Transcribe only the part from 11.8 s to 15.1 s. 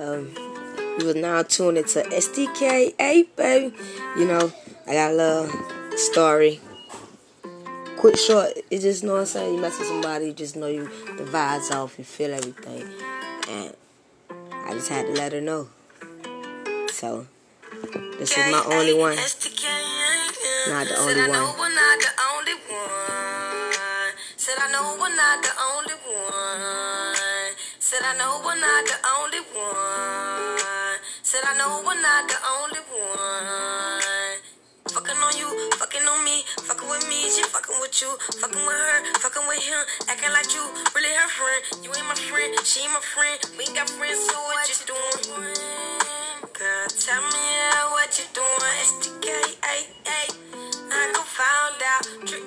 You feel everything, and I just had